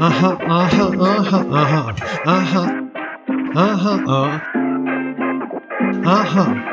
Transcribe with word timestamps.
Uh-huh, 0.00 0.28
uh-huh, 0.40 0.88
uh-huh, 0.98 1.44
uh-huh, 1.50 1.92
uh-huh, 2.24 2.68
uh-huh, 3.54 3.98
uh, 4.08 4.40
uh-huh. 6.08 6.70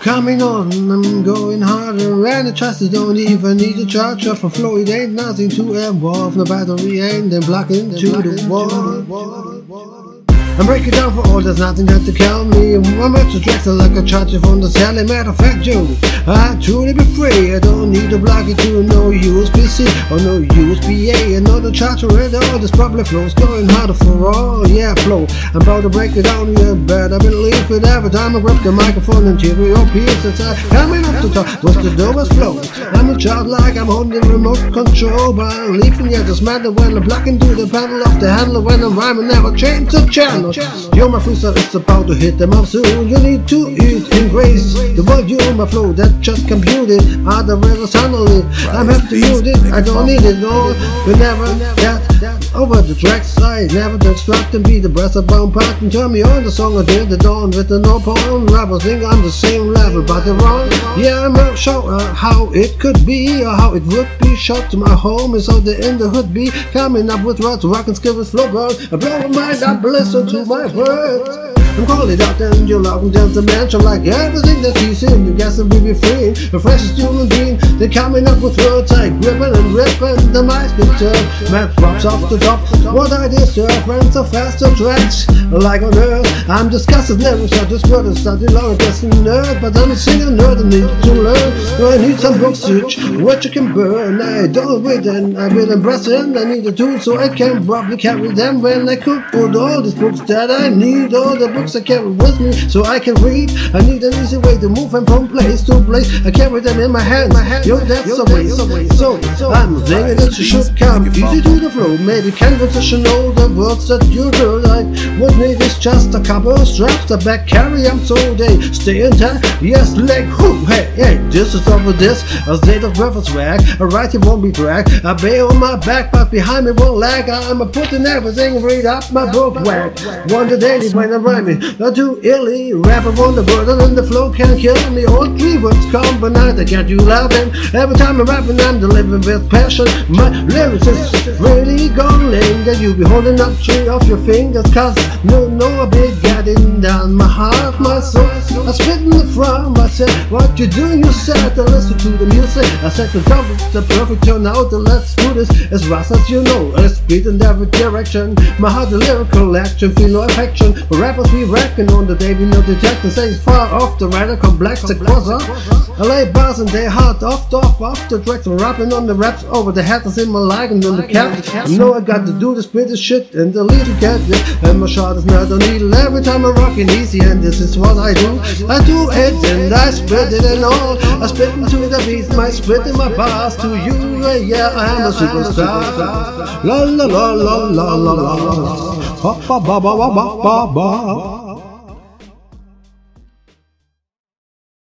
Coming 0.00 0.42
on, 0.42 0.72
I'm 0.90 1.22
going 1.22 1.62
harder, 1.62 2.26
and 2.26 2.48
the 2.48 2.52
trust 2.52 2.90
don't 2.90 3.16
even 3.16 3.58
need 3.58 3.78
a 3.78 3.86
charger 3.86 4.34
for 4.34 4.50
flow. 4.50 4.78
It 4.78 4.88
ain't 4.88 5.12
nothing 5.12 5.48
to 5.50 5.74
involve. 5.74 6.34
The 6.34 6.44
battery 6.44 6.98
ain't 7.00 7.30
then 7.30 7.42
blocking 7.42 7.90
to 7.94 8.10
the 8.10 8.46
wall. 8.50 10.25
I'm 10.58 10.64
breaking 10.64 10.92
down 10.92 11.12
for 11.12 11.20
all, 11.28 11.42
there's 11.42 11.58
nothing 11.58 11.84
that 11.84 12.00
to 12.06 12.12
kill 12.12 12.46
me. 12.46 12.76
I'm 12.76 13.14
at 13.14 13.28
the 13.30 13.38
tracks 13.38 13.66
like 13.66 13.92
a 13.92 14.02
charger 14.02 14.40
from 14.40 14.62
the 14.62 14.68
celly. 14.68 15.06
Matter 15.06 15.28
of 15.28 15.36
fact, 15.36 15.60
Joe, 15.60 15.84
I 16.26 16.56
truly 16.62 16.94
be 16.94 17.04
free. 17.12 17.54
I 17.54 17.60
don't 17.60 17.92
need 17.92 18.08
to 18.08 18.18
block 18.18 18.48
it 18.48 18.56
to 18.64 18.82
no 18.82 19.12
USB-C 19.12 19.84
or 20.08 20.16
no 20.16 20.40
USB-A. 20.40 21.36
Another 21.36 21.70
charger 21.70 22.08
and 22.08 22.34
all 22.34 22.58
this 22.58 22.70
probably 22.70 23.04
flows 23.04 23.34
going 23.34 23.68
harder 23.68 23.92
for 23.92 24.32
all. 24.32 24.66
Yeah, 24.66 24.94
flow. 25.04 25.26
I'm 25.52 25.60
about 25.60 25.82
to 25.82 25.90
break 25.90 26.16
it 26.16 26.22
down, 26.22 26.56
you 26.56 26.74
better 26.88 27.18
believe 27.18 27.70
it. 27.70 27.84
Every 27.84 28.08
time 28.08 28.34
I 28.34 28.40
grab 28.40 28.62
the 28.64 28.72
microphone 28.72 29.28
and 29.28 29.38
cheer 29.38 29.60
your 29.60 29.84
peers 29.92 30.24
inside, 30.24 30.56
coming 30.72 31.04
off 31.04 31.20
the 31.20 31.30
top, 31.36 31.46
what's 31.62 31.76
the 31.84 31.92
dopest 31.92 32.32
flow? 32.32 32.56
I'm 32.96 33.10
a 33.10 33.18
child 33.18 33.46
like 33.46 33.76
I'm 33.76 33.92
holding 33.92 34.24
remote 34.24 34.72
control, 34.72 35.34
but 35.34 35.52
I'm 35.52 35.78
leaving 35.80 36.10
yet. 36.10 36.26
It's 36.26 36.40
matter 36.40 36.70
when 36.70 36.96
I'm 36.96 37.04
blocking 37.04 37.38
to 37.40 37.54
the 37.54 37.68
panel 37.68 38.00
of 38.00 38.18
the 38.20 38.32
handle 38.32 38.62
when 38.62 38.82
I'm 38.82 38.98
rhyming. 38.98 39.28
Never 39.28 39.54
change 39.54 39.92
the 39.92 40.08
channel. 40.10 40.45
Yo, 40.46 41.08
my 41.08 41.18
freestyle 41.18 41.56
is 41.56 41.74
about 41.74 42.06
to 42.06 42.14
hit 42.14 42.38
them 42.38 42.52
up 42.52 42.66
soon. 42.66 43.08
You 43.08 43.18
need 43.18 43.48
to 43.48 43.68
eat 43.68 44.06
in 44.14 44.28
grace. 44.28 44.74
The 44.94 45.02
volume, 45.02 45.56
my 45.56 45.66
flow 45.66 45.92
that 45.94 46.20
just 46.20 46.46
computed. 46.46 47.02
Other 47.26 47.56
rivers 47.56 47.92
handle 47.92 48.28
it. 48.28 48.44
I'm 48.70 48.86
happy 48.86 49.08
to 49.08 49.18
use 49.18 49.42
it. 49.42 49.58
I 49.72 49.80
don't 49.80 50.06
need 50.06 50.22
it 50.22 50.38
no. 50.38 50.72
But 51.04 51.18
never 51.18 51.46
that 51.82 52.06
over 52.54 52.80
the 52.80 52.94
track 52.94 53.24
side. 53.24 53.72
Never 53.74 53.98
to 53.98 54.12
extract 54.12 54.54
and 54.54 54.64
be 54.64 54.78
the 54.78 54.88
breath 54.88 55.16
of 55.16 55.26
bomb 55.26 55.52
part 55.52 55.80
and 55.82 55.90
turn 55.90 56.12
me 56.12 56.22
on 56.22 56.44
the 56.44 56.50
song 56.50 56.78
I 56.78 56.84
did 56.84 57.08
the 57.08 57.16
dawn 57.16 57.50
with 57.50 57.68
the 57.68 57.80
no 57.80 57.98
poem. 57.98 58.46
Rappers 58.46 58.84
think 58.84 59.04
I'm 59.04 59.22
the 59.22 59.30
same 59.30 59.74
level, 59.74 60.02
but 60.02 60.20
they're 60.20 60.34
wrong. 60.34 60.70
Yeah, 60.96 61.26
I'm 61.26 61.32
not 61.32 61.58
sure 61.58 61.92
uh, 61.92 62.14
how 62.14 62.52
it 62.52 62.78
could 62.78 63.04
be 63.04 63.44
or 63.44 63.50
how 63.50 63.74
it 63.74 63.82
would 63.86 64.08
be. 64.20 64.36
Shot 64.36 64.70
to 64.70 64.76
my 64.76 64.94
home 64.94 65.34
is 65.34 65.46
how 65.46 65.60
the 65.60 65.74
in 65.88 65.98
the 65.98 66.08
hood 66.08 66.32
be. 66.32 66.50
Coming 66.72 67.10
up 67.10 67.24
with 67.24 67.40
rats, 67.40 67.64
rockin' 67.64 67.94
skivers, 67.94 68.30
flow 68.30 68.50
burn. 68.52 68.72
I 68.92 68.96
blow 68.96 69.28
my 69.28 69.28
mind 69.28 69.62
up, 69.62 69.82
listen 69.82 70.26
to 70.28 70.35
to 70.36 70.44
my 70.44 70.66
words. 70.74 71.45
I'm 71.76 71.84
calling 71.86 72.20
out 72.22 72.36
you're 72.66 72.80
loving 72.80 73.12
gentlemen. 73.12 73.70
So 73.70 73.78
like 73.78 74.06
everything 74.06 74.62
that 74.62 74.74
you 74.82 74.94
see, 74.94 75.06
you 75.06 75.34
guess 75.34 75.58
that 75.58 75.66
we 75.66 75.80
be 75.80 75.94
free. 75.94 76.32
The 76.50 76.58
freshest 76.58 76.96
human 76.96 77.28
being, 77.28 77.58
they're 77.78 77.92
coming 77.92 78.26
up 78.26 78.40
with 78.42 78.56
words 78.58 78.90
like 78.92 79.12
gripping 79.20 79.54
and 79.54 79.74
ripping. 79.74 80.32
The 80.32 80.42
mice 80.42 80.72
get 80.72 80.90
turned, 80.98 81.52
man 81.52 81.68
drops 81.76 82.04
off 82.04 82.28
the 82.30 82.38
top. 82.38 82.60
What 82.92 83.12
I 83.12 83.28
deserve, 83.28 83.70
friends 83.84 84.16
are 84.16 84.26
faster 84.26 84.74
tracks. 84.74 85.28
Like 85.52 85.82
on 85.82 85.96
earth, 85.96 86.26
I'm 86.48 86.68
discussing 86.68 87.18
lyrics. 87.18 87.52
I 87.52 87.64
just 87.68 87.86
word 87.86 88.06
and 88.06 88.18
study 88.18 88.46
just 88.46 89.04
a 89.04 89.06
nerd, 89.22 89.60
but 89.60 89.76
I'm 89.76 89.90
a 89.90 89.96
singer 89.96 90.32
nerd 90.32 90.60
and 90.60 90.70
need 90.70 90.90
to 91.04 91.12
learn. 91.12 91.52
I 91.92 92.06
need 92.06 92.18
some 92.18 92.38
books 92.40 92.60
to 92.66 93.22
what 93.22 93.44
you 93.44 93.50
can 93.50 93.72
burn. 93.72 94.20
I 94.20 94.46
don't 94.48 94.82
read 94.82 95.06
and 95.06 95.38
I 95.38 95.48
will 95.48 95.70
embrace 95.70 96.06
them. 96.06 96.36
I 96.36 96.44
need 96.44 96.66
a 96.66 96.72
tool 96.72 96.98
so 96.98 97.18
I 97.18 97.28
can 97.28 97.64
probably 97.64 97.96
carry 97.96 98.28
them 98.32 98.60
when 98.60 98.88
I 98.88 98.96
could 98.96 99.22
put 99.30 99.54
all 99.54 99.82
these 99.82 99.94
books 99.94 100.20
that 100.22 100.50
I 100.50 100.68
need. 100.68 101.14
All 101.14 101.36
the 101.36 101.48
books 101.48 101.65
I 101.74 101.80
carry 101.80 102.10
with 102.10 102.38
me 102.40 102.52
so 102.52 102.84
I 102.84 103.00
can 103.00 103.14
read. 103.16 103.50
I 103.74 103.80
need 103.80 104.02
an 104.04 104.14
easy 104.22 104.36
way 104.38 104.56
to 104.58 104.68
move 104.68 104.92
them 104.92 105.04
from 105.04 105.28
place 105.28 105.62
to 105.64 105.80
place. 105.80 106.24
I 106.24 106.30
carry 106.30 106.60
them 106.60 106.78
in 106.78 106.92
my 106.92 107.00
hands. 107.00 107.34
Yo, 107.66 107.78
that's 107.78 108.06
the 108.06 108.24
way. 108.32 108.46
So, 108.88 109.20
so 109.34 109.50
I'm 109.50 109.80
thinking 109.82 110.16
that 110.16 110.38
you 110.38 110.44
should 110.44 110.76
come 110.78 111.08
easy 111.08 111.42
to 111.42 111.58
the 111.58 111.70
flow. 111.70 111.96
Maybe 111.98 112.30
canvas 112.30 112.80
should 112.82 113.02
know 113.02 113.32
the 113.32 113.48
words 113.52 113.88
that 113.88 114.04
you 114.06 114.30
heard. 114.38 114.66
I 114.66 114.84
would 115.18 115.36
need 115.38 115.60
is 115.60 115.78
just 115.78 116.14
a 116.14 116.22
couple 116.22 116.52
of 116.52 116.68
straps. 116.68 117.06
The 117.06 117.16
back 117.18 117.46
carry 117.46 117.82
them 117.82 117.98
so 118.04 118.14
they 118.34 118.60
stay 118.72 119.04
intact. 119.04 119.60
Yes, 119.60 119.96
leg 119.96 120.24
who? 120.26 120.64
Hey, 120.66 120.84
hey, 120.94 121.16
this 121.30 121.54
is 121.54 121.66
over 121.66 121.92
this. 121.92 122.22
A 122.46 122.56
state 122.58 122.84
of 122.84 122.94
breath 122.94 123.24
swag. 123.24 123.60
A 123.80 123.86
right 123.86 124.14
won't 124.24 124.42
be 124.42 124.52
dragged. 124.52 125.04
I 125.04 125.14
bay 125.14 125.40
on 125.40 125.58
my 125.58 125.76
back, 125.76 126.12
but 126.12 126.30
behind 126.30 126.66
me 126.66 126.72
won't 126.72 126.98
lag. 126.98 127.28
I'm 127.28 127.60
a 127.60 127.66
putting 127.66 128.06
everything 128.06 128.62
right 128.62 128.84
up 128.84 129.10
my 129.10 129.30
book 129.32 129.54
wag. 129.64 129.98
Wonder 130.30 130.56
daily 130.56 130.90
when 130.90 131.12
I'm 131.12 131.22
rhyming. 131.22 131.55
Not 131.78 131.96
too 131.96 132.20
illy, 132.22 132.72
rap 132.72 133.04
on 133.06 133.34
the 133.34 133.42
burden 133.42 133.80
and 133.80 133.96
the 133.96 134.02
flow 134.02 134.32
can't 134.32 134.58
kill 134.58 134.78
me. 134.90 135.04
All 135.06 135.26
three 135.36 135.58
words 135.58 135.84
come, 135.90 136.20
but 136.20 136.36
combined, 136.36 136.60
I 136.60 136.64
get 136.64 136.88
you 136.88 136.98
laughing. 136.98 137.50
Every 137.74 137.96
time 137.96 138.20
I'm 138.20 138.26
rapping, 138.26 138.60
I'm 138.60 138.80
delivering 138.80 139.22
with 139.22 139.50
passion. 139.50 139.86
My 140.08 140.28
lyrics 140.44 140.86
is 140.86 141.40
really 141.40 141.88
going 141.88 142.64
that 142.64 142.78
you 142.80 142.94
be 142.94 143.04
holding 143.04 143.40
up 143.40 143.52
three 143.54 143.88
of 143.88 144.06
your 144.08 144.18
fingers. 144.18 144.66
Cause 144.72 144.96
no, 145.24 145.48
no, 145.48 145.66
I 145.82 145.86
be 145.86 146.25
getting 146.46 146.80
down 146.80 147.12
my 147.12 147.26
heart, 147.26 147.78
my 147.80 147.98
soul. 147.98 148.24
I 148.68 148.72
spit 148.72 149.02
the 149.10 149.28
front, 149.34 149.76
I 149.78 149.88
said, 149.88 150.10
What 150.30 150.58
you 150.58 150.68
doing? 150.68 151.04
You 151.04 151.12
said, 151.12 151.54
to 151.56 151.62
listen 151.64 151.98
to 151.98 152.10
the 152.10 152.26
music. 152.26 152.64
I 152.84 152.88
said, 152.88 153.10
The 153.10 153.20
top 153.22 153.44
is 153.50 153.72
the 153.72 153.82
perfect 153.82 154.24
turn 154.24 154.46
out, 154.46 154.72
let's 154.72 155.14
do 155.16 155.34
this. 155.34 155.50
As 155.72 155.82
fast 155.88 156.12
as 156.12 156.30
you 156.30 156.42
know, 156.42 156.72
it's 156.76 157.00
beat 157.00 157.26
in 157.26 157.42
every 157.42 157.66
direction. 157.66 158.34
My 158.60 158.70
heart, 158.70 158.90
the 158.90 158.98
lyrical 158.98 159.56
action, 159.56 159.92
feel 159.96 160.08
no 160.08 160.22
affection. 160.22 160.72
Rappers, 160.90 161.32
we 161.32 161.44
reckon 161.44 161.90
on 161.90 162.06
the 162.06 162.14
day 162.14 162.34
we 162.34 162.44
know 162.46 162.62
detecting 162.62 163.10
say 163.10 163.30
it's 163.30 163.42
far 163.42 163.66
off 163.74 163.98
the 163.98 164.08
radical 164.08 164.52
black 164.52 164.78
the 164.78 164.94
crosser. 164.94 165.85
LA 165.98 166.26
bars 166.30 166.58
and 166.58 166.68
they 166.68 166.84
hard 166.84 167.22
off 167.22 167.52
off 167.54 167.80
off 167.80 168.08
the 168.10 168.22
tracks 168.22 168.46
rapping 168.46 168.92
on 168.92 169.06
the 169.06 169.14
raps 169.14 169.44
over 169.44 169.72
the 169.72 169.82
headers 169.82 170.18
in 170.18 170.30
my 170.30 170.38
leg 170.38 170.70
and 170.70 170.84
on 170.84 170.96
the 170.96 171.06
cap. 171.06 171.42
I 171.54 171.66
know 171.74 171.94
I 171.94 172.00
got 172.00 172.26
to 172.26 172.38
do 172.38 172.54
this 172.54 172.66
British 172.66 173.00
shit 173.00 173.34
and 173.34 173.52
the 173.52 173.64
little 173.64 173.94
cat 173.98 174.20
yeah. 174.28 174.68
and 174.68 174.78
my 174.78 174.86
shot 174.86 175.16
is 175.16 175.24
not 175.24 175.50
a 175.50 175.56
needle 175.56 175.94
every 175.94 176.22
time 176.22 176.44
I'm 176.44 176.54
rocking 176.54 176.90
easy 176.90 177.20
and 177.20 177.42
this 177.42 177.60
is 177.60 177.78
what 177.78 177.96
I 177.96 178.12
do. 178.12 178.38
I 178.68 178.84
do 178.84 179.08
it 179.10 179.34
and 179.46 179.72
I 179.72 179.90
spit 179.90 180.34
it 180.34 180.44
and 180.44 180.64
all. 180.64 180.98
I 181.22 181.26
spit 181.28 181.54
into 181.54 181.78
the 181.88 182.02
beat, 182.04 182.28
my 182.36 182.50
spit 182.50 182.86
in 182.86 182.96
my 182.96 183.08
bars 183.16 183.56
to 183.56 183.68
you. 183.68 183.96
Yeah, 184.36 184.68
I 184.68 185.00
am 185.00 185.08
a 185.08 185.12
superstar. 185.12 186.62
La 186.62 186.82
la 186.84 187.06
la 187.06 187.32
la 187.32 187.56
la 187.70 187.94
la 187.94 188.12
la. 188.12 188.96
Ba 189.22 189.60
ba 189.60 189.80
ba 189.80 189.80
ba 189.80 190.10
ba 190.12 190.36
ba 190.44 190.66
ba. 190.74 191.45